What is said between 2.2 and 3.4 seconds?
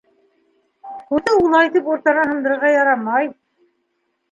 һындырырға ярамай.